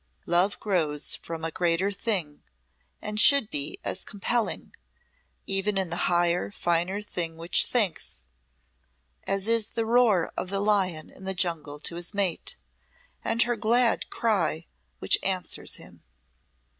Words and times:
Love 0.25 0.59
grows 0.59 1.15
from 1.17 1.45
a 1.45 1.51
greater 1.51 1.91
thing, 1.91 2.41
and 3.03 3.19
should 3.19 3.51
be 3.51 3.77
as 3.83 4.03
compelling 4.03 4.73
even 5.45 5.77
in 5.77 5.91
the 5.91 6.05
higher, 6.09 6.49
finer 6.49 7.03
thing 7.03 7.37
which 7.37 7.67
thinks 7.67 8.23
as 9.27 9.47
is 9.47 9.67
the 9.67 9.85
roar 9.85 10.31
of 10.35 10.49
the 10.49 10.59
lion 10.59 11.11
in 11.11 11.25
the 11.25 11.35
jungle 11.35 11.79
to 11.79 11.97
his 11.97 12.15
mate, 12.15 12.55
and 13.23 13.43
her 13.43 13.55
glad 13.55 14.09
cry 14.09 14.65
which 14.97 15.19
answers 15.21 15.75
him." 15.75 16.01